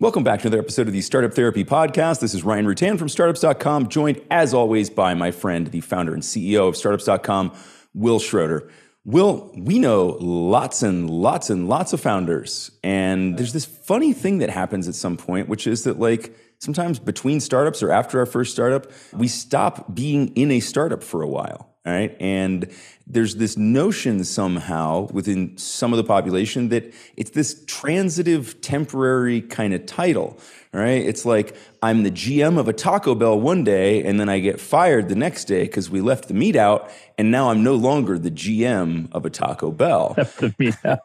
[0.00, 2.20] Welcome back to another episode of the Startup Therapy Podcast.
[2.20, 6.22] This is Ryan Rutan from startups.com, joined as always by my friend, the founder and
[6.22, 7.52] CEO of startups.com,
[7.92, 8.70] Wil Schroter.
[9.04, 12.70] Wil, we know lots and lots and lots of founders.
[12.82, 16.98] And there's this funny thing that happens at some point, which is that, like, sometimes
[16.98, 21.28] between startups or after our first startup, we stop being in a startup for a
[21.28, 21.70] while.
[21.86, 22.14] All right.
[22.20, 22.70] And
[23.06, 29.72] there's this notion somehow within some of the population that it's this transitive, temporary kind
[29.72, 30.38] of title.
[30.74, 31.02] All right.
[31.02, 34.60] It's like I'm the GM of a Taco Bell one day and then I get
[34.60, 36.90] fired the next day because we left the meat out.
[37.16, 40.14] And now I'm no longer the GM of a Taco Bell.
[40.18, 41.00] Left the meat out.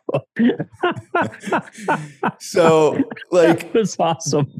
[2.41, 3.01] so,
[3.35, 4.51] like, that's awesome.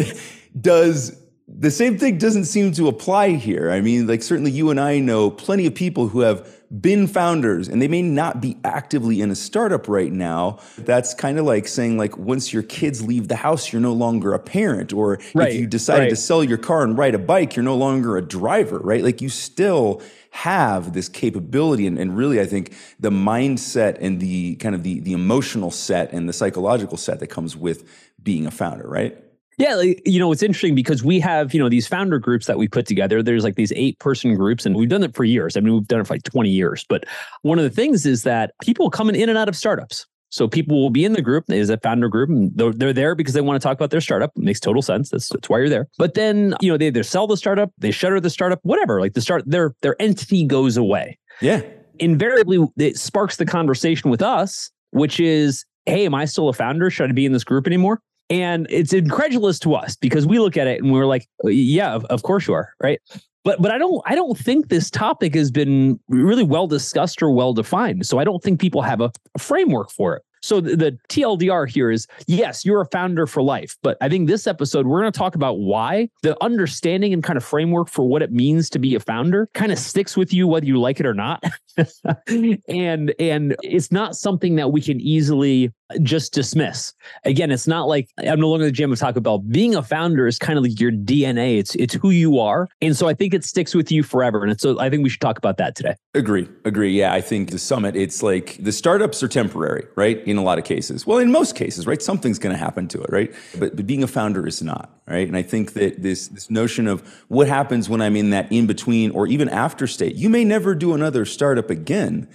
[0.60, 1.16] does
[1.48, 3.70] the same thing doesn't seem to apply here.
[3.70, 6.48] I mean, like certainly you and I know plenty of people who have
[6.80, 10.58] been founders and they may not be actively in a startup right now.
[10.78, 14.32] That's kind of like saying like once your kids leave the house, you're no longer
[14.32, 16.10] a parent or right, if you decided right.
[16.10, 19.02] to sell your car and ride a bike, you're no longer a driver, right?
[19.02, 20.00] Like you still
[20.30, 25.00] have this capability and, and really I think the mindset and the kind of the
[25.00, 27.86] the emotional set and the psychological set that comes with
[28.22, 29.16] being a founder, right?
[29.58, 32.58] Yeah, like, you know, it's interesting because we have, you know, these founder groups that
[32.58, 33.22] we put together.
[33.22, 35.56] There's like these eight person groups, and we've done it for years.
[35.56, 36.84] I mean, we've done it for like 20 years.
[36.88, 37.04] But
[37.42, 40.06] one of the things is that people coming in and out of startups.
[40.30, 43.14] So people will be in the group is a founder group, and they're, they're there
[43.14, 44.32] because they want to talk about their startup.
[44.34, 45.10] It makes total sense.
[45.10, 45.88] That's, that's why you're there.
[45.98, 48.98] But then, you know, they either sell the startup, they shutter the startup, whatever.
[48.98, 51.18] Like the start, their their entity goes away.
[51.42, 51.60] Yeah.
[51.98, 56.88] Invariably, it sparks the conversation with us, which is, hey, am I still a founder?
[56.88, 58.00] Should I be in this group anymore?
[58.30, 62.22] And it's incredulous to us because we look at it and we're like, yeah, of,
[62.22, 63.00] course you are, right?
[63.44, 67.30] But but I don't I don't think this topic has been really well discussed or
[67.30, 68.06] well defined.
[68.06, 70.22] So I don't think people have a, a framework for it.
[70.42, 73.76] So the, the, TLDR here is yes, you're a founder for life.
[73.82, 77.36] But I think this episode, we're going to talk about why the understanding and kind
[77.36, 80.48] of framework for what it means to be a founder kind of sticks with you,
[80.48, 81.42] whether you like it or not.
[82.68, 85.72] and and it's not something that we can easily
[86.02, 86.92] just dismiss.
[87.24, 89.38] Again, it's not like I'm no longer the GM of Taco Bell.
[89.38, 91.58] Being a founder is kind of like your DNA.
[91.58, 94.44] It's it's who you are, and so I think it sticks with you forever.
[94.44, 95.94] And so I think we should talk about that today.
[96.14, 96.90] Agree, agree.
[96.90, 97.96] Yeah, I think the summit.
[97.96, 100.18] It's like the startups are temporary, right?
[100.26, 101.06] In a lot of cases.
[101.06, 102.02] Well, in most cases, right?
[102.02, 103.34] Something's going to happen to it, right?
[103.58, 105.26] But, but being a founder is not, right?
[105.26, 108.66] And I think that this this notion of what happens when I'm in that in
[108.66, 110.16] between or even after state.
[110.16, 112.28] You may never do another startup again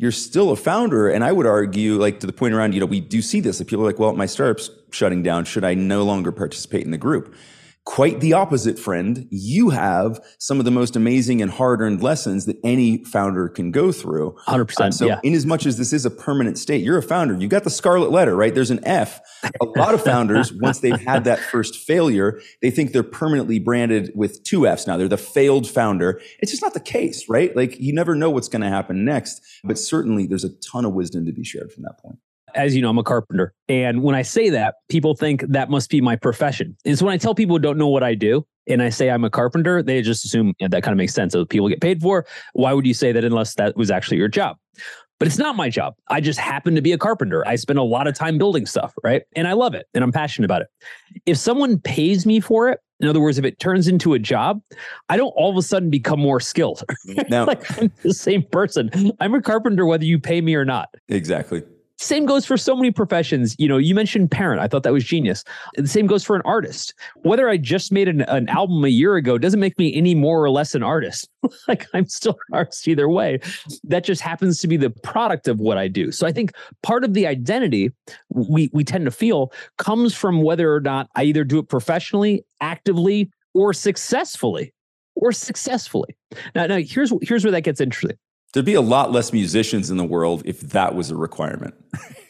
[0.00, 1.10] you're still a founder.
[1.10, 3.58] And I would argue, like to the point around, you know, we do see this.
[3.58, 5.44] That people are like, well, my startup's shutting down.
[5.44, 7.34] Should I no longer participate in the group?
[7.86, 9.26] Quite the opposite, friend.
[9.30, 13.70] You have some of the most amazing and hard earned lessons that any founder can
[13.70, 14.36] go through.
[14.46, 14.80] 100%.
[14.80, 15.18] Um, so, yeah.
[15.22, 17.34] in as much as this is a permanent state, you're a founder.
[17.34, 18.54] You got the scarlet letter, right?
[18.54, 19.20] There's an F.
[19.42, 24.12] A lot of founders, once they've had that first failure, they think they're permanently branded
[24.14, 24.98] with two Fs now.
[24.98, 26.20] They're the failed founder.
[26.40, 27.56] It's just not the case, right?
[27.56, 29.40] Like, you never know what's going to happen next.
[29.64, 32.18] But certainly, there's a ton of wisdom to be shared from that point
[32.54, 33.52] as you know, I'm a carpenter.
[33.68, 36.76] And when I say that, people think that must be my profession.
[36.84, 39.10] And so when I tell people who don't know what I do and I say
[39.10, 41.32] I'm a carpenter, they just assume yeah, that kind of makes sense.
[41.32, 42.26] So people get paid for.
[42.52, 44.56] Why would you say that unless that was actually your job?
[45.18, 45.94] But it's not my job.
[46.08, 47.46] I just happen to be a carpenter.
[47.46, 49.22] I spend a lot of time building stuff, right?
[49.36, 50.68] And I love it and I'm passionate about it.
[51.26, 54.62] If someone pays me for it, in other words, if it turns into a job,
[55.08, 56.82] I don't all of a sudden become more skilled.
[57.28, 58.90] Now, like I'm the same person.
[59.20, 60.88] I'm a carpenter whether you pay me or not.
[61.08, 61.62] Exactly.
[62.00, 63.54] Same goes for so many professions.
[63.58, 64.62] You know, you mentioned parent.
[64.62, 65.44] I thought that was genius.
[65.74, 66.94] The same goes for an artist.
[67.16, 70.42] Whether I just made an, an album a year ago doesn't make me any more
[70.42, 71.28] or less an artist.
[71.68, 73.40] like I'm still an artist either way.
[73.84, 76.10] That just happens to be the product of what I do.
[76.10, 76.52] So I think
[76.82, 77.92] part of the identity
[78.30, 82.44] we we tend to feel comes from whether or not I either do it professionally,
[82.62, 84.72] actively, or successfully.
[85.16, 86.16] Or successfully.
[86.54, 88.16] Now, now here's here's where that gets interesting.
[88.52, 91.74] There'd be a lot less musicians in the world if that was a requirement.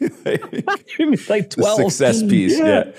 [0.25, 0.41] like
[1.50, 1.54] 12.
[1.56, 2.58] The success piece.
[2.58, 2.84] Yeah.
[2.84, 2.92] yeah.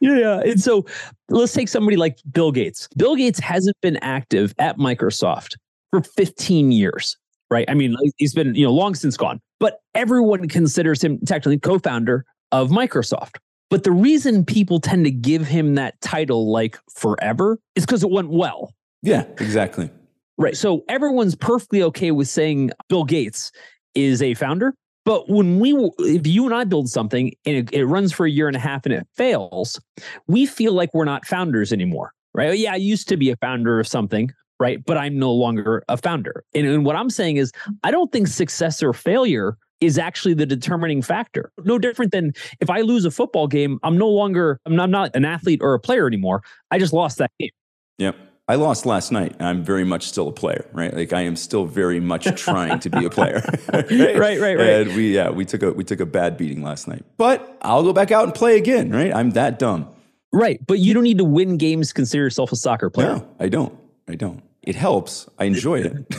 [0.00, 0.40] Yeah.
[0.40, 0.84] And so
[1.30, 2.88] let's take somebody like Bill Gates.
[2.96, 5.56] Bill Gates hasn't been active at Microsoft
[5.90, 7.16] for 15 years,
[7.50, 7.64] right?
[7.68, 11.78] I mean, he's been, you know, long since gone, but everyone considers him technically co
[11.78, 13.36] founder of Microsoft.
[13.68, 18.10] But the reason people tend to give him that title like forever is because it
[18.10, 18.72] went well.
[19.02, 19.90] Yeah, exactly.
[20.38, 20.56] Right.
[20.56, 23.52] So everyone's perfectly okay with saying Bill Gates
[23.94, 24.74] is a founder.
[25.06, 28.30] But when we, if you and I build something and it, it runs for a
[28.30, 29.80] year and a half and it fails,
[30.26, 32.12] we feel like we're not founders anymore.
[32.34, 32.58] Right.
[32.58, 34.30] Yeah, I used to be a founder of something,
[34.60, 34.84] right?
[34.84, 36.44] But I'm no longer a founder.
[36.54, 37.50] And, and, what I'm saying is,
[37.82, 41.50] I don't think success or failure is actually the determining factor.
[41.64, 44.90] No different than if I lose a football game, I'm no longer, I'm not, I'm
[44.90, 46.42] not an athlete or a player anymore.
[46.70, 47.50] I just lost that game.
[47.98, 48.16] Yep.
[48.48, 49.34] I lost last night.
[49.40, 50.94] I'm very much still a player, right?
[50.94, 53.42] Like I am still very much trying to be a player.
[53.72, 53.90] right?
[53.90, 54.58] right, right, right.
[54.58, 57.04] And we yeah, we took a we took a bad beating last night.
[57.16, 59.12] But I'll go back out and play again, right?
[59.12, 59.88] I'm that dumb.
[60.32, 60.64] Right.
[60.64, 63.16] But you don't need to win games to consider yourself a soccer player.
[63.16, 63.76] No, I don't.
[64.06, 64.42] I don't.
[64.62, 65.28] It helps.
[65.38, 66.14] I enjoy it.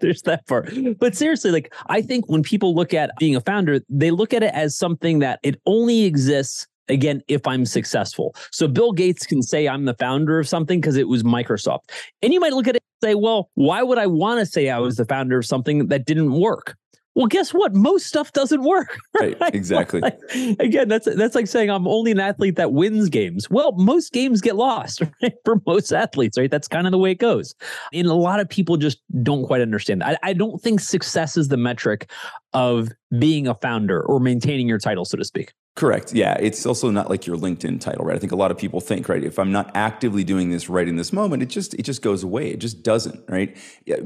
[0.00, 0.72] There's that part.
[0.98, 4.42] But seriously, like I think when people look at being a founder, they look at
[4.42, 8.34] it as something that it only exists again if I'm successful.
[8.50, 11.90] So Bill Gates can say I'm the founder of something because it was Microsoft.
[12.22, 14.70] And you might look at it and say, well, why would I want to say
[14.70, 16.76] I was the founder of something that didn't work?
[17.18, 17.74] Well, guess what?
[17.74, 18.96] Most stuff doesn't work.
[19.18, 20.00] Right, exactly.
[20.00, 20.20] Like,
[20.60, 23.50] again, that's that's like saying I'm only an athlete that wins games.
[23.50, 25.34] Well, most games get lost right?
[25.44, 26.48] for most athletes, right?
[26.48, 27.56] That's kind of the way it goes.
[27.92, 30.20] And a lot of people just don't quite understand that.
[30.22, 32.08] I, I don't think success is the metric
[32.52, 35.52] of being a founder or maintaining your title, so to speak.
[35.78, 36.12] Correct.
[36.12, 36.36] Yeah.
[36.40, 38.16] It's also not like your LinkedIn title, right?
[38.16, 40.88] I think a lot of people think, right, if I'm not actively doing this right
[40.88, 42.50] in this moment, it just it just goes away.
[42.50, 43.56] It just doesn't, right?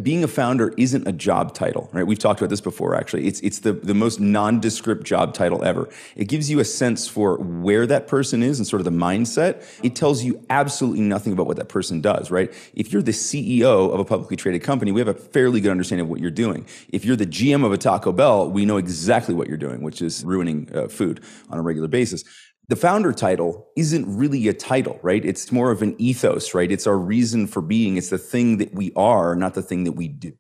[0.03, 2.07] Being a founder isn't a job title, right?
[2.07, 3.27] We've talked about this before actually.
[3.27, 5.89] It's it's the the most nondescript job title ever.
[6.15, 9.65] It gives you a sense for where that person is and sort of the mindset.
[9.83, 12.53] It tells you absolutely nothing about what that person does, right?
[12.75, 16.05] If you're the CEO of a publicly traded company, we have a fairly good understanding
[16.05, 16.67] of what you're doing.
[16.91, 20.03] If you're the GM of a Taco Bell, we know exactly what you're doing, which
[20.03, 22.25] is ruining uh, food on a regular basis.
[22.69, 25.25] The founder title isn't really a title, right?
[25.25, 26.71] It's more of an ethos, right?
[26.71, 27.97] It's our reason for being.
[27.97, 30.33] It's the thing that we are, not the thing that we do.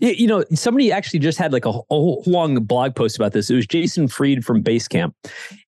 [0.00, 3.50] You know, somebody actually just had like a, whole long blog post about this.
[3.50, 5.12] It was Jason Fried from Basecamp.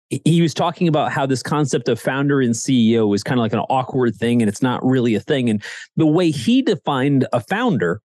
[0.08, 3.52] He was talking about how this concept of founder and CEO is kind of like
[3.52, 5.50] an awkward thing and it's not really a thing.
[5.50, 5.62] And
[5.96, 8.00] the way he defined a founder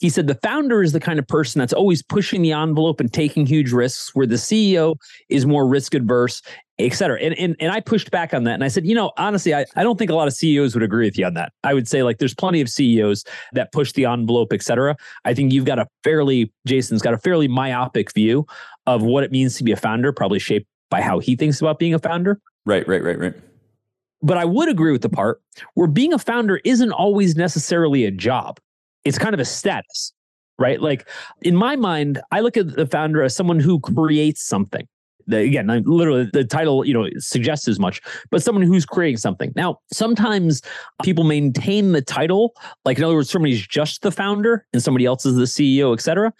[0.00, 3.12] he said the founder is the kind of person that's always pushing the envelope and
[3.12, 4.96] taking huge risks, where the CEO
[5.28, 6.42] is more risk adverse,
[6.78, 7.20] et cetera.
[7.20, 8.54] And, and, and I pushed back on that.
[8.54, 10.82] And I said, you know, honestly, I, I don't think a lot of CEOs would
[10.82, 11.52] agree with you on that.
[11.62, 14.96] I would say like there's plenty of CEOs that push the envelope, et cetera.
[15.24, 18.46] I think you've got a fairly, Jason's got a fairly myopic view
[18.86, 21.78] of what it means to be a founder, probably shaped by how he thinks about
[21.78, 22.40] being a founder.
[22.66, 23.34] Right, right, right, right.
[24.22, 25.42] But I would agree with the part
[25.74, 28.58] where being a founder isn't always necessarily a job
[29.04, 30.12] it's kind of a status,
[30.58, 30.80] right?
[30.80, 31.08] Like
[31.42, 34.86] in my mind, I look at the founder as someone who creates something.
[35.26, 39.52] The, again, literally the title, you know, suggests as much, but someone who's creating something.
[39.56, 40.60] Now, sometimes
[41.02, 42.52] people maintain the title,
[42.84, 46.02] like in other words, somebody's just the founder and somebody else is the CEO, et
[46.02, 46.32] cetera.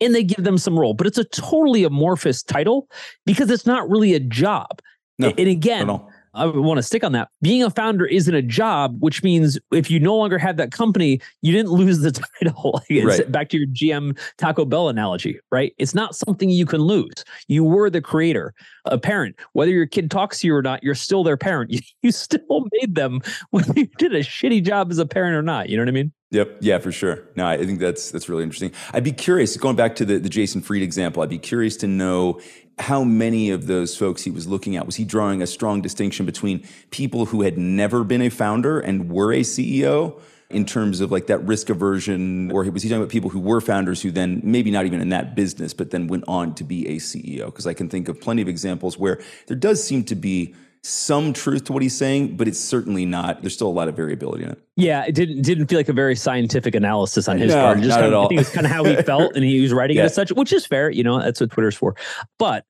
[0.00, 2.88] And they give them some role, but it's a totally amorphous title
[3.26, 4.80] because it's not really a job.
[5.18, 5.88] No, and again,
[6.34, 7.28] I want to stick on that.
[7.42, 11.20] Being a founder isn't a job, which means if you no longer have that company,
[11.42, 12.82] you didn't lose the title.
[12.90, 13.30] right.
[13.30, 15.74] Back to your GM Taco Bell analogy, right?
[15.78, 17.12] It's not something you can lose.
[17.48, 18.54] You were the creator,
[18.86, 19.36] a parent.
[19.52, 21.70] Whether your kid talks to you or not, you're still their parent.
[21.70, 23.20] You, you still made them
[23.50, 25.68] whether you did a shitty job as a parent or not.
[25.68, 26.12] You know what I mean?
[26.30, 26.58] Yep.
[26.60, 27.28] Yeah, for sure.
[27.36, 28.72] No, I think that's that's really interesting.
[28.94, 31.86] I'd be curious, going back to the, the Jason Fried example, I'd be curious to
[31.86, 32.40] know
[32.78, 34.86] how many of those folks he was looking at.
[34.86, 39.10] Was he drawing a strong distinction between people who had never been a founder and
[39.10, 40.20] were a CEO?
[40.52, 43.60] in terms of like that risk aversion, or was he talking about people who were
[43.60, 46.86] founders who then maybe not even in that business, but then went on to be
[46.88, 47.46] a CEO?
[47.46, 50.54] Because I can think of plenty of examples where there does seem to be
[50.84, 53.40] some truth to what he's saying, but it's certainly not.
[53.42, 54.60] There's still a lot of variability in it.
[54.76, 57.78] Yeah, it didn't didn't feel like a very scientific analysis on his no, part.
[57.78, 58.24] Just not kind of, at all.
[58.24, 60.04] I think it's kind of how he felt, and he was writing yeah.
[60.04, 60.90] it as such, which is fair.
[60.90, 61.94] You know, that's what Twitter's for.
[62.38, 62.64] But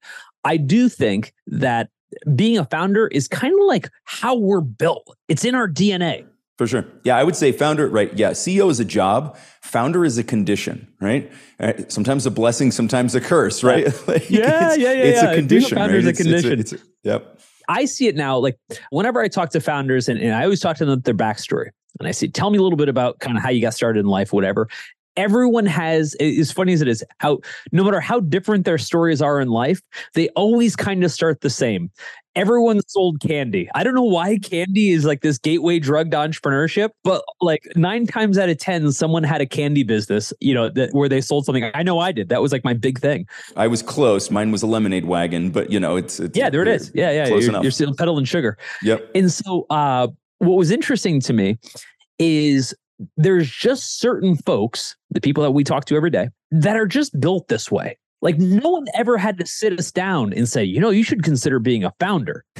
[0.45, 1.89] I do think that
[2.35, 5.17] being a founder is kind of like how we're built.
[5.29, 6.27] It's in our DNA.
[6.59, 6.85] For sure.
[7.03, 8.13] Yeah, I would say founder, right?
[8.17, 11.33] Yeah, CEO is a job, founder is a condition, right?
[11.59, 11.91] right?
[11.91, 13.87] Sometimes a blessing, sometimes a curse, right?
[14.07, 14.91] like yeah, yeah, yeah.
[14.93, 15.31] It's yeah.
[15.31, 15.71] a condition.
[15.71, 16.05] Being a founder right?
[16.05, 16.61] is a condition.
[16.61, 17.41] It's a, it's a, yep.
[17.69, 18.39] I see it now.
[18.39, 18.59] Like
[18.91, 22.09] whenever I talk to founders, and, and I always talk to them their backstory, and
[22.09, 24.07] I say, "Tell me a little bit about kind of how you got started in
[24.07, 24.69] life, whatever."
[25.15, 27.41] Everyone has, as funny as it is, how
[27.71, 29.83] no matter how different their stories are in life,
[30.15, 31.91] they always kind of start the same.
[32.35, 33.69] Everyone sold candy.
[33.75, 38.07] I don't know why candy is like this gateway drug to entrepreneurship, but like nine
[38.07, 41.45] times out of 10, someone had a candy business, you know, that where they sold
[41.45, 41.71] something.
[41.75, 42.31] I know I did.
[42.31, 43.27] That was like my big thing.
[43.57, 44.31] I was close.
[44.31, 46.91] Mine was a lemonade wagon, but you know, it's, it's yeah, there it is.
[46.95, 47.27] Yeah, yeah.
[47.27, 47.63] Close you're, enough.
[47.65, 48.57] you're still peddling sugar.
[48.83, 49.11] Yep.
[49.15, 50.09] And so, uh,
[50.39, 51.59] what was interesting to me
[52.19, 52.75] is
[53.17, 57.19] there's just certain folks, the people that we talk to every day, that are just
[57.21, 57.97] built this way.
[58.23, 61.25] Like no one ever had to sit us down and say, you know, you should
[61.25, 62.45] consider being a founder.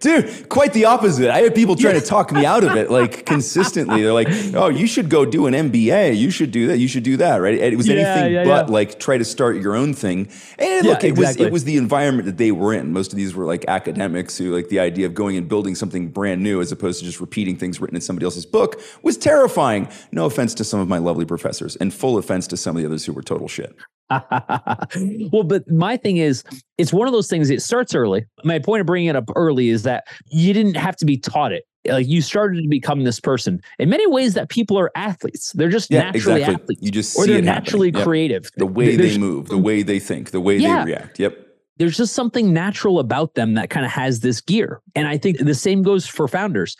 [0.00, 1.30] Dude, quite the opposite.
[1.30, 4.02] I had people trying to talk me out of it like consistently.
[4.02, 6.14] They're like, oh, you should go do an MBA.
[6.14, 6.78] You should do that.
[6.78, 7.38] You should do that.
[7.38, 7.54] Right.
[7.54, 10.28] It was yeah, anything yeah, but like try to start your own thing.
[10.58, 11.44] And look, it exactly.
[11.44, 12.92] was it was the environment that they were in.
[12.92, 16.08] Most of these were like academics who like the idea of going and building something
[16.08, 19.88] brand new as opposed to just repeating things written in somebody else's book was terrifying.
[20.12, 22.86] No offense to some of my lovely professors and full offense to some of the
[22.86, 23.74] others who were total shit.
[25.32, 26.44] well, but my thing is,
[26.78, 27.50] it's one of those things.
[27.50, 28.24] It starts early.
[28.44, 31.52] My point of bringing it up early is that you didn't have to be taught
[31.52, 31.64] it.
[31.86, 33.60] Like you started to become this person.
[33.78, 35.52] In many ways, that people are athletes.
[35.52, 36.54] They're just yeah, naturally exactly.
[36.54, 36.82] athletes.
[36.82, 38.02] You just or they're naturally yep.
[38.02, 38.50] creative.
[38.56, 40.84] The way There's, they move, the way they think, the way yeah.
[40.84, 41.18] they react.
[41.18, 41.42] Yep
[41.78, 44.80] there's just something natural about them that kind of has this gear.
[44.94, 46.76] And I think the same goes for founders.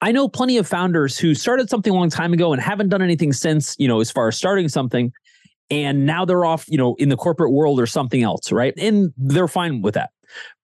[0.00, 3.00] I know plenty of founders who started something a long time ago and haven't done
[3.00, 5.12] anything since, you know, as far as starting something
[5.70, 8.74] and now they're off, you know, in the corporate world or something else, right?
[8.78, 10.10] And they're fine with that.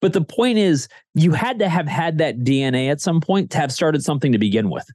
[0.01, 3.59] But the point is, you had to have had that DNA at some point to
[3.59, 4.87] have started something to begin with.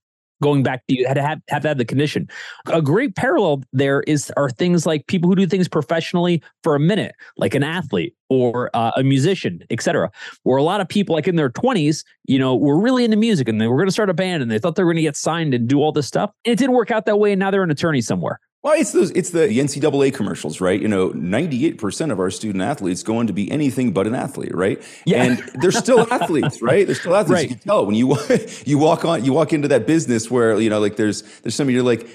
[0.44, 2.28] Going back to you had to have, have had the condition.
[2.68, 6.80] A great parallel there is are things like people who do things professionally for a
[6.80, 10.12] minute, like an athlete or uh, a musician, etc.
[10.44, 13.48] Where a lot of people, like in their twenties, you know, were really into music
[13.48, 15.04] and they were going to start a band and they thought they were going to
[15.04, 16.32] get signed and do all this stuff.
[16.44, 18.42] And it didn't work out that way, and now they're an attorney somewhere.
[18.65, 20.81] Well, it's those it's the NCAA commercials, right?
[20.81, 24.55] You know, 98% of our student athletes go on to be anything but an athlete,
[24.55, 24.81] right?
[25.05, 25.22] Yeah.
[25.22, 26.88] And they're still athletes, right?
[26.88, 27.29] They're still athletes.
[27.31, 27.50] Right.
[27.51, 28.17] You can tell when you
[28.65, 31.75] you walk on you walk into that business where, you know, like there's there's somebody
[31.75, 32.07] you're like,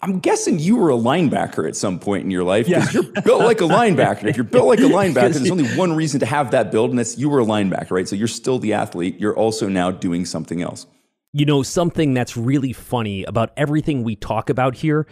[0.00, 3.02] I'm guessing you were a linebacker at some point in your life because yeah.
[3.02, 4.24] you're built like a linebacker.
[4.28, 6.98] if you're built like a linebacker, there's only one reason to have that build, and
[6.98, 8.08] that's you were a linebacker, right?
[8.08, 9.20] So you're still the athlete.
[9.20, 10.86] You're also now doing something else.
[11.34, 15.06] You know, something that's really funny about everything we talk about here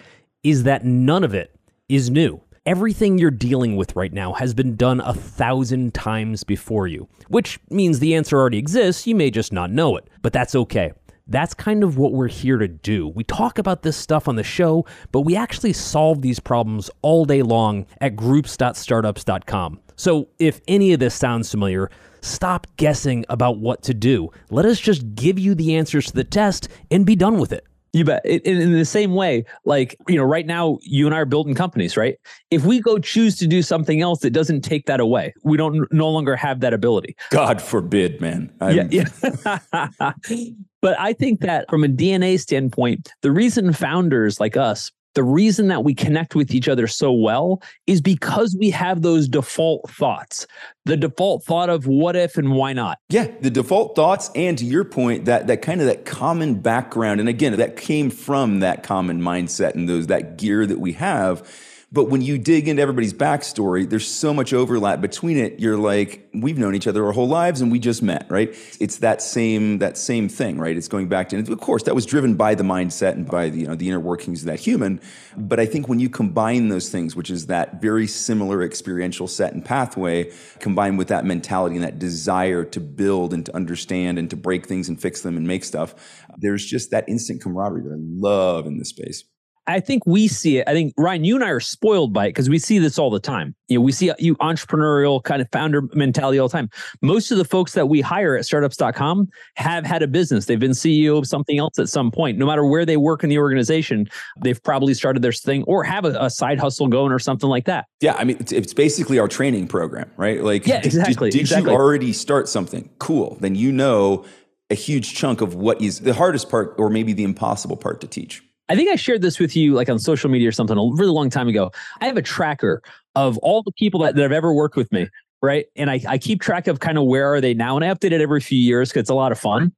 [0.47, 1.53] is that none of it
[1.89, 2.41] is new.
[2.65, 7.59] Everything you're dealing with right now has been done a thousand times before you, which
[7.69, 9.09] means the answer already exists.
[9.09, 10.93] You may just not know it, but that's okay.
[11.27, 13.09] That's kind of what we're here to do.
[13.09, 17.25] We talk about this stuff on the show, but we actually solve these problems all
[17.25, 19.81] day long at groups.startups.com.
[19.97, 24.31] So if any of this sounds familiar, stop guessing about what to do.
[24.51, 27.67] Let us just give you the answers to the test and be done with it.
[27.93, 28.25] You bet.
[28.27, 31.55] In, in, the same way, like, you know, right now, you and I are building
[31.55, 32.17] companies, right?
[32.51, 35.33] If we go choose to do something else, it doesn't take that away.
[35.45, 37.17] We don't no longer have that ability.
[37.31, 38.53] God forbid, man.
[38.61, 38.91] I'm...
[38.91, 39.07] Yeah.
[39.13, 39.59] yeah.
[40.83, 45.69] but I think that from a DNA standpoint, the reason founders like us the reason
[45.69, 50.47] that we connect with each other so well is because we have those default thoughts.
[50.85, 52.99] The default thought of what if and why not.
[53.09, 57.19] Yeah the default thoughts and to your point that that kind of that common background
[57.19, 61.51] and again that came from that common mindset and those that gear that we have
[61.93, 65.61] but when you dig into everybody's backstory, there's so much overlap between it.
[65.61, 68.49] You're like, we've known each other our whole lives and we just met, right?
[68.81, 70.77] It's that same that same thing, right?
[70.77, 73.51] It's going back to, and of course, that was driven by the mindset and by
[73.51, 75.01] the you know the inner workings of that human.
[75.37, 79.53] But I think when you combine those things, which is that very similar experiential set
[79.53, 84.29] and pathway, combined with that mentality and that desire to build and to understand and
[84.31, 85.95] to break things and fix them and make stuff,
[86.37, 89.23] there's just that instant camaraderie that I love in this space.
[89.69, 90.69] I think we see it.
[90.69, 93.11] I think Ryan, you and I are spoiled by it because we see this all
[93.11, 93.55] the time.
[93.69, 96.71] You know, we see uh, you entrepreneurial kind of founder mentality all the time.
[97.03, 100.47] Most of the folks that we hire at startups.com have had a business.
[100.47, 102.39] They've been CEO of something else at some point.
[102.39, 104.09] No matter where they work in the organization,
[104.41, 107.65] they've probably started their thing or have a, a side hustle going or something like
[107.65, 107.87] that.
[108.01, 110.43] Yeah, I mean, it's, it's basically our training program, right?
[110.43, 111.31] Like, yeah, exactly.
[111.31, 111.73] Did, did exactly.
[111.73, 112.89] you already start something?
[112.99, 113.37] Cool.
[113.41, 114.25] Then you know
[114.71, 118.07] a huge chunk of what is the hardest part, or maybe the impossible part to
[118.07, 118.43] teach.
[118.69, 121.13] I think I shared this with you like on social media or something a really
[121.13, 121.71] long time ago.
[122.01, 122.83] I have a tracker
[123.15, 125.09] of all the people that, that have ever worked with me,
[125.41, 125.67] right?
[125.77, 127.77] And I, I keep track of kind of where are they now.
[127.77, 129.73] And I update it every few years because it's a lot of fun.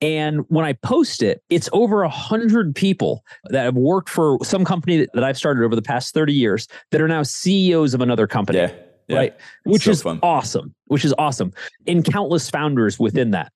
[0.00, 4.64] And when I post it, it's over a hundred people that have worked for some
[4.64, 8.26] company that, I've started over the past 30 years that are now CEOs of another
[8.26, 8.60] company.
[8.60, 8.72] Yeah.
[9.08, 9.16] yeah.
[9.16, 9.36] Right.
[9.64, 10.18] Which so is fun.
[10.22, 10.74] awesome.
[10.86, 11.52] Which is awesome.
[11.86, 13.52] And countless founders within that.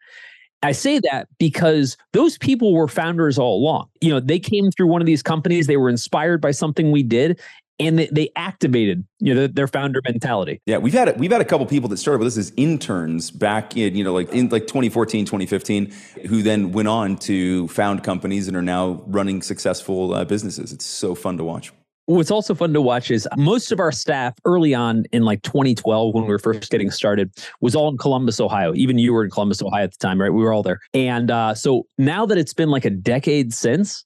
[0.64, 3.88] I say that because those people were founders all along.
[4.00, 7.02] You know, they came through one of these companies, they were inspired by something we
[7.02, 7.40] did,
[7.80, 10.60] and they, activated you know their founder mentality.
[10.66, 13.30] Yeah we've had a, we've had a couple people that started with us as interns
[13.30, 15.92] back in you know like in like 2014 2015
[16.28, 20.72] who then went on to found companies and are now running successful uh, businesses.
[20.72, 21.72] It's so fun to watch
[22.06, 26.14] What's also fun to watch is most of our staff early on in like 2012,
[26.14, 27.30] when we were first getting started,
[27.62, 28.74] was all in Columbus, Ohio.
[28.74, 30.30] Even you were in Columbus, Ohio at the time, right?
[30.30, 30.80] We were all there.
[30.92, 34.04] And uh, so now that it's been like a decade since,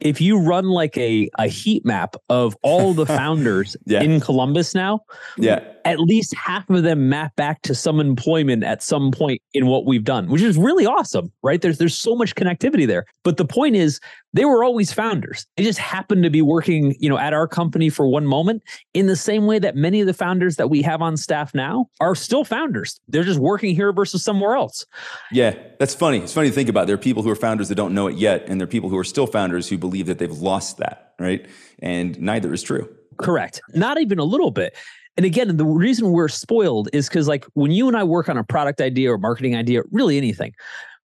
[0.00, 4.02] if you run like a, a heat map of all the founders Yeah.
[4.02, 5.00] in Columbus now,
[5.38, 5.60] Yeah.
[5.84, 9.86] At least half of them map back to some employment at some point in what
[9.86, 11.60] we've done, which is really awesome, right?
[11.60, 13.04] There's there's so much connectivity there.
[13.22, 14.00] But the point is,
[14.32, 15.46] they were always founders.
[15.56, 18.62] They just happened to be working, you know, at our company for one moment,
[18.94, 21.88] in the same way that many of the founders that we have on staff now
[22.00, 22.98] are still founders.
[23.08, 24.86] They're just working here versus somewhere else.
[25.30, 26.18] Yeah, that's funny.
[26.18, 26.86] It's funny to think about.
[26.86, 28.88] There are people who are founders that don't know it yet, and there are people
[28.88, 31.46] who are still founders who believe that they've lost that, right?
[31.80, 32.88] And neither is true.
[33.18, 33.60] Correct.
[33.74, 34.74] Not even a little bit.
[35.16, 38.38] And again, the reason we're spoiled is because, like, when you and I work on
[38.38, 40.52] a product idea or marketing idea, really anything,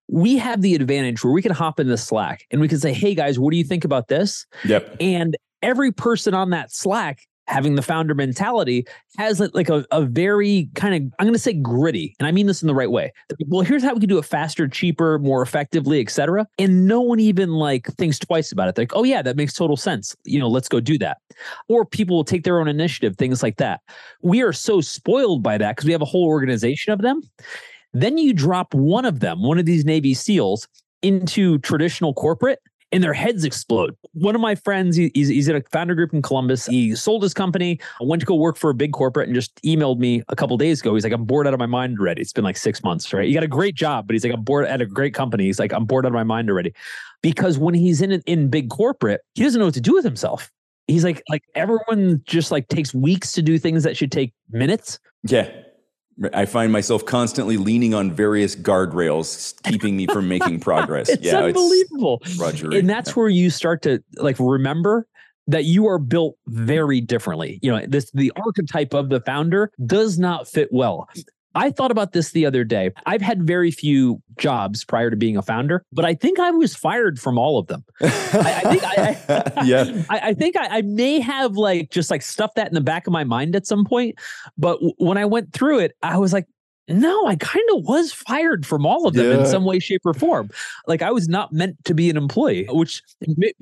[0.08, 2.92] we have the advantage where we can hop in the Slack and we can say,
[2.92, 4.46] hey guys, what do you think about this?
[4.64, 4.96] Yep.
[5.00, 8.86] And every person on that Slack having the founder mentality
[9.16, 12.46] has like a, a very kind of i'm going to say gritty and i mean
[12.46, 13.12] this in the right way.
[13.46, 17.20] Well here's how we can do it faster cheaper more effectively etc and no one
[17.20, 18.74] even like thinks twice about it.
[18.74, 20.14] They're like oh yeah that makes total sense.
[20.24, 21.18] You know let's go do that.
[21.68, 23.80] Or people will take their own initiative things like that.
[24.22, 27.22] We are so spoiled by that because we have a whole organization of them.
[27.94, 30.68] Then you drop one of them one of these navy seals
[31.02, 33.94] into traditional corporate and their heads explode.
[34.12, 36.66] One of my friends, he- he's, he's at a founder group in Columbus.
[36.66, 39.98] He sold his company, went to go work for a big corporate, and just emailed
[39.98, 40.94] me a couple days ago.
[40.94, 42.22] He's like, I'm bored out of my mind already.
[42.22, 43.28] It's been like six months, right?
[43.28, 45.44] You got a great job, but he's like, I'm bored at a great company.
[45.44, 46.72] He's like, I'm bored out of my mind already.
[47.22, 50.50] Because when he's in in big corporate, he doesn't know what to do with himself.
[50.86, 54.98] He's like, like everyone just like takes weeks to do things that should take minutes.
[55.24, 55.50] Yeah.
[56.34, 61.08] I find myself constantly leaning on various guardrails, keeping me from making progress.
[61.08, 62.20] It's yeah, unbelievable.
[62.22, 62.78] It's drudgery.
[62.78, 65.06] and that's where you start to like remember
[65.46, 67.58] that you are built very differently.
[67.62, 71.08] You know, this the archetype of the founder does not fit well.
[71.54, 72.90] I thought about this the other day.
[73.06, 76.74] I've had very few jobs prior to being a founder, but I think I was
[76.76, 77.84] fired from all of them.
[78.00, 80.02] I, I think I, I yeah.
[80.10, 83.06] I, I think I, I may have like just like stuffed that in the back
[83.06, 84.18] of my mind at some point.
[84.56, 86.46] But w- when I went through it, I was like,
[86.90, 89.40] no, I kind of was fired from all of them Yeah.
[89.40, 90.50] in some way, shape, or form.
[90.86, 93.02] Like I was not meant to be an employee, which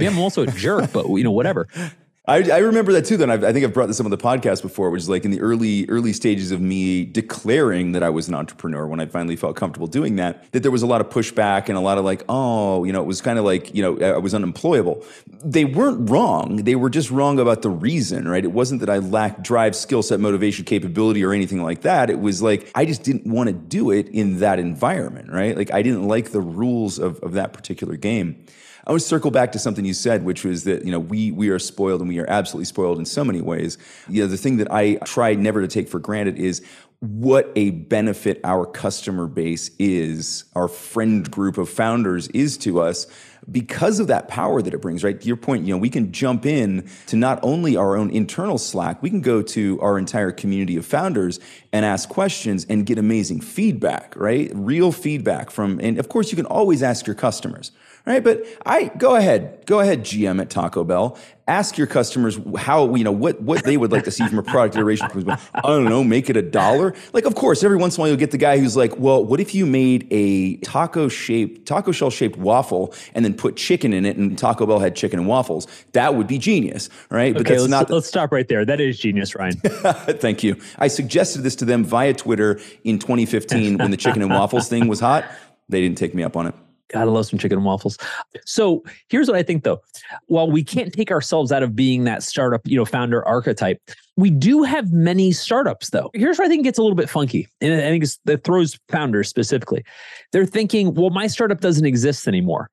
[0.00, 1.66] I'm also a jerk, but you know, whatever.
[2.28, 3.16] I, I remember that too.
[3.16, 5.30] Then I think I've brought this up on the podcast before, which is like in
[5.30, 8.85] the early early stages of me declaring that I was an entrepreneur.
[8.88, 11.78] When I finally felt comfortable doing that, that there was a lot of pushback and
[11.78, 14.18] a lot of like, oh, you know, it was kind of like you know I
[14.18, 15.05] was unemployable.
[15.44, 16.57] They weren't wrong.
[16.57, 18.42] They were just wrong about the reason, right?
[18.42, 22.11] It wasn't that I lacked drive, skill set, motivation, capability, or anything like that.
[22.11, 25.57] It was like I just didn't want to do it in that environment, right?
[25.57, 28.44] Like I didn't like the rules of of that particular game.
[28.87, 31.33] I want to circle back to something you said, which was that you know we
[31.33, 33.79] we are spoiled and we are absolutely spoiled in so many ways.
[34.09, 36.62] You know, the thing that I try never to take for granted is
[37.01, 43.07] what a benefit our customer base is, our friend group of founders is to us
[43.51, 45.20] because of that power that it brings, right?
[45.20, 48.59] To your point, you know, we can jump in to not only our own internal
[48.59, 51.38] Slack, we can go to our entire community of founders
[51.72, 54.51] and ask questions and get amazing feedback, right?
[54.55, 57.72] Real feedback from, and of course, you can always ask your customers,
[58.07, 58.23] right?
[58.23, 61.19] But I go ahead, go ahead, GM at Taco Bell.
[61.49, 64.42] Ask your customers how you know what what they would like to see from a
[64.42, 65.07] product iteration.
[65.55, 66.95] I don't know, make it a dollar.
[67.12, 69.25] Like, of course, every once in a while you'll get the guy who's like, "Well,
[69.25, 73.92] what if you made a taco shaped, taco shell shaped waffle and then put chicken
[73.92, 75.66] in it, and Taco Bell had chicken and waffles?
[75.92, 77.90] That would be genius, right?" But that's let's, not.
[77.90, 78.64] let's stop right there.
[78.64, 79.55] That is genius, Ryan.
[79.61, 80.57] Thank you.
[80.79, 84.88] I suggested this to them via Twitter in 2015 when the chicken and waffles thing
[84.88, 85.25] was hot.
[85.69, 86.55] They didn't take me up on it.
[86.92, 87.99] Gotta love some chicken and waffles.
[88.44, 89.81] So here's what I think though.
[90.27, 93.81] While we can't take ourselves out of being that startup, you know, founder archetype,
[94.16, 96.11] we do have many startups though.
[96.14, 97.49] Here's where I think it gets a little bit funky.
[97.61, 99.85] And I think it's, that throws founders specifically.
[100.33, 102.70] They're thinking, well, my startup doesn't exist anymore.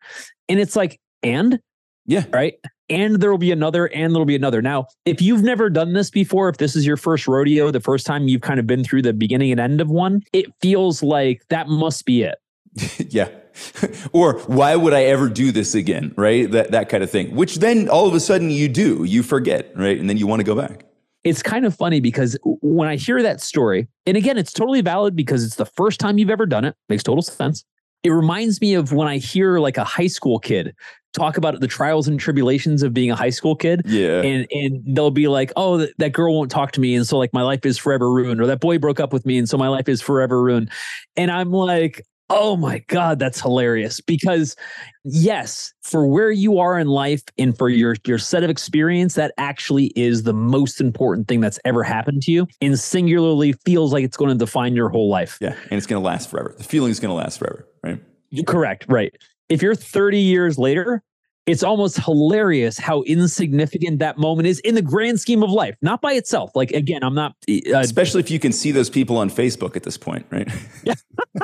[0.47, 1.59] And it's like, and
[2.05, 2.25] Yeah.
[2.31, 2.53] right?
[2.89, 4.61] And there will be another, and there'll be another.
[4.61, 8.05] Now, if you've never done this before, if this is your first rodeo, the first
[8.05, 11.41] time you've kind of been through the beginning and end of one, it feels like
[11.49, 12.35] that must be it.
[13.09, 13.29] yeah.
[14.11, 16.13] or why would I ever do this again?
[16.17, 16.49] Right?
[16.49, 17.35] That that kind of thing.
[17.35, 19.99] Which then all of a sudden you do, you forget, right?
[19.99, 20.85] And then you want to go back.
[21.23, 25.15] it's kind of funny because when I hear that story, and again, it's totally valid
[25.15, 27.63] because it's the first time you've ever done it, makes total sense.
[28.03, 30.75] It reminds me of when I hear like a high school kid
[31.13, 33.83] talk about the trials and tribulations of being a high school kid.
[33.85, 34.21] Yeah.
[34.21, 37.17] And and they'll be like, oh, that, that girl won't talk to me, and so
[37.17, 39.57] like my life is forever ruined, or that boy broke up with me, and so
[39.57, 40.69] my life is forever ruined.
[41.15, 44.55] And I'm like, oh my god, that's hilarious because
[45.03, 49.33] yes, for where you are in life and for your your set of experience, that
[49.37, 54.03] actually is the most important thing that's ever happened to you, and singularly feels like
[54.03, 55.37] it's going to define your whole life.
[55.39, 55.55] yeah.
[55.69, 56.55] And it's gonna last forever.
[56.57, 58.01] The feeling is gonna last forever, right?
[58.47, 59.15] Correct, right.
[59.49, 61.03] If you're 30 years later,
[61.45, 66.01] it's almost hilarious how insignificant that moment is in the grand scheme of life, not
[66.01, 66.51] by itself.
[66.55, 69.83] Like again, I'm not uh, especially if you can see those people on Facebook at
[69.83, 70.49] this point, right?
[70.83, 70.95] Yeah.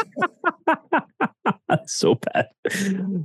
[1.86, 2.48] so bad.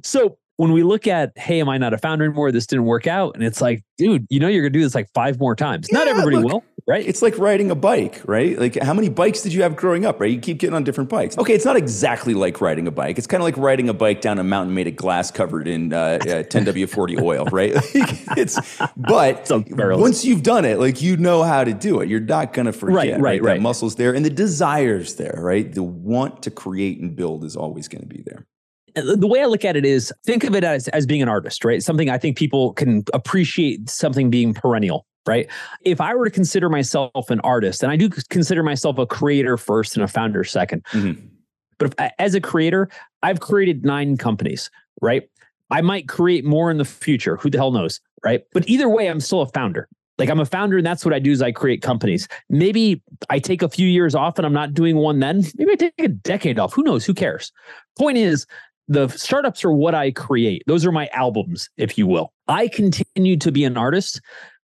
[0.02, 2.52] So when we look at, hey, am I not a founder anymore?
[2.52, 3.34] This didn't work out.
[3.34, 5.88] And it's like, dude, you know, you're going to do this like five more times.
[5.90, 7.06] Yeah, not everybody look, will, right?
[7.06, 8.58] It's like riding a bike, right?
[8.58, 10.30] Like, how many bikes did you have growing up, right?
[10.30, 11.38] You keep getting on different bikes.
[11.38, 13.16] Okay, it's not exactly like riding a bike.
[13.16, 15.92] It's kind of like riding a bike down a mountain made of glass covered in
[15.92, 17.74] uh, uh, 10W40 oil, right?
[17.94, 18.58] Like, it's,
[18.96, 22.08] but once you've done it, like, you know how to do it.
[22.08, 23.20] You're not going to forget, right?
[23.20, 23.54] Right, right.
[23.54, 25.70] That muscle's there and the desire's there, right?
[25.72, 28.46] The want to create and build is always going to be there
[28.94, 31.64] the way I look at it is think of it as, as being an artist,
[31.64, 31.82] right?
[31.82, 35.48] Something I think people can appreciate something being perennial, right?
[35.82, 39.56] If I were to consider myself an artist, and I do consider myself a creator
[39.56, 41.26] first and a founder 2nd mm-hmm.
[41.78, 42.88] but if, as a creator,
[43.22, 45.22] I've created nine companies, right?
[45.70, 47.36] I might create more in the future.
[47.36, 48.42] Who the hell knows, right?
[48.52, 49.88] But either way, I'm still a founder.
[50.18, 52.28] Like I'm a founder, and that's what I do is I create companies.
[52.48, 55.42] Maybe I take a few years off and I'm not doing one then.
[55.56, 56.72] Maybe I take a decade off.
[56.74, 57.04] Who knows?
[57.04, 57.50] Who cares?
[57.98, 58.46] Point is,
[58.86, 60.62] the startups are what I create.
[60.66, 62.32] Those are my albums, if you will.
[62.46, 64.20] I continue to be an artist.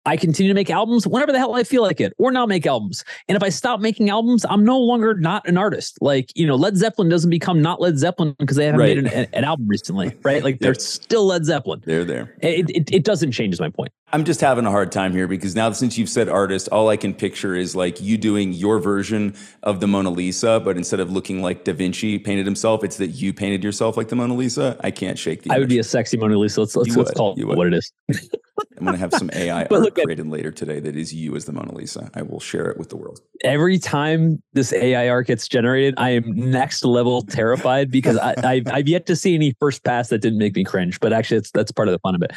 [0.05, 2.65] I continue to make albums whenever the hell I feel like it, or not make
[2.65, 3.03] albums.
[3.27, 5.97] And if I stop making albums, I'm no longer not an artist.
[6.01, 8.97] Like, you know, Led Zeppelin doesn't become not Led Zeppelin because they haven't right.
[9.03, 10.43] made an, an, album recently, right?
[10.43, 11.81] Like, they're still Led Zeppelin.
[11.85, 12.35] They're there.
[12.41, 13.91] It, it, it doesn't change, is my point.
[14.11, 16.97] I'm just having a hard time here because now since you've said artist, all I
[16.97, 21.11] can picture is like you doing your version of the Mona Lisa, but instead of
[21.11, 24.77] looking like Da Vinci painted himself, it's that you painted yourself like the Mona Lisa.
[24.83, 25.53] I can't shake the.
[25.53, 26.61] I would be a sexy Mona Lisa.
[26.61, 27.91] Let's let's, let's call it what it is.
[28.77, 31.45] I'm going to have some AI art created at, later today that is you as
[31.45, 32.09] the Mona Lisa.
[32.13, 33.19] I will share it with the world.
[33.43, 38.67] Every time this AI art gets generated, I am next level terrified because I, I've,
[38.67, 40.99] I've yet to see any first pass that didn't make me cringe.
[40.99, 42.31] But actually, it's that's part of the fun of it.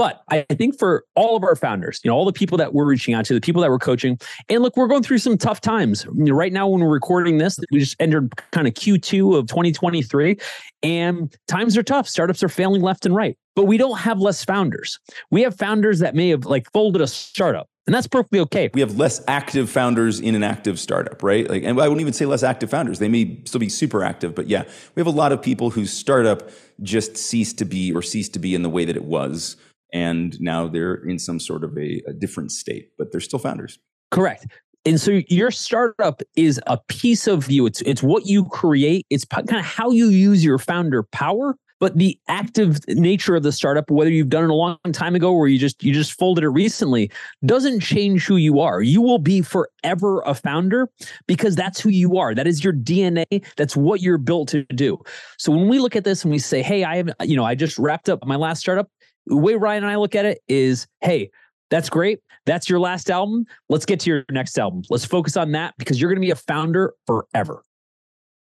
[0.00, 2.86] But I think for all of our founders, you know, all the people that we're
[2.86, 5.60] reaching out to, the people that we're coaching, and look, we're going through some tough
[5.60, 6.06] times.
[6.06, 9.46] You know, right now, when we're recording this, we just entered kind of Q2 of
[9.48, 10.38] 2023,
[10.82, 12.08] and times are tough.
[12.08, 14.98] Startups are failing left and right, but we don't have less founders.
[15.30, 17.68] We have founders that may have like folded a startup.
[17.86, 18.70] And that's perfectly okay.
[18.72, 21.46] We have less active founders in an active startup, right?
[21.46, 23.00] Like, and I wouldn't even say less active founders.
[23.00, 24.62] They may still be super active, but yeah,
[24.94, 26.48] we have a lot of people whose startup
[26.80, 29.56] just ceased to be or ceased to be in the way that it was
[29.92, 33.78] and now they're in some sort of a, a different state, but they're still founders.
[34.10, 34.46] Correct.
[34.86, 37.66] And so your startup is a piece of you.
[37.66, 39.04] It's it's what you create.
[39.10, 41.56] It's kind of how you use your founder power.
[41.80, 45.32] But the active nature of the startup, whether you've done it a long time ago
[45.32, 47.10] or you just you just folded it recently,
[47.44, 48.82] doesn't change who you are.
[48.82, 50.88] You will be forever a founder
[51.26, 52.34] because that's who you are.
[52.34, 53.24] That is your DNA.
[53.56, 54.98] That's what you're built to do.
[55.38, 57.54] So when we look at this and we say, "Hey, I have you know I
[57.54, 58.88] just wrapped up my last startup,"
[59.26, 61.30] the way Ryan and I look at it is, hey,
[61.70, 62.20] that's great.
[62.46, 63.46] That's your last album.
[63.68, 64.82] Let's get to your next album.
[64.90, 67.62] Let's focus on that because you're going to be a founder forever.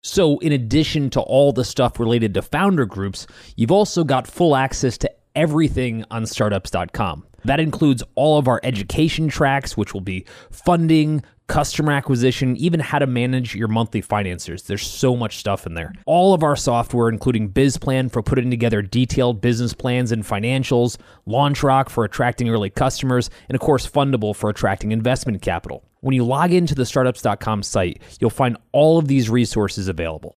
[0.06, 4.56] So, in addition to all the stuff related to founder groups, you've also got full
[4.56, 7.26] access to everything on startups.com.
[7.46, 13.00] That includes all of our education tracks, which will be funding, customer acquisition, even how
[13.00, 14.62] to manage your monthly financiers.
[14.64, 15.92] There's so much stuff in there.
[16.06, 21.90] All of our software, including BizPlan for putting together detailed business plans and financials, LaunchRock
[21.90, 25.84] for attracting early customers, and of course, Fundable for attracting investment capital.
[26.06, 30.34] When you log into the startups.com site, you'll find all of these resources available.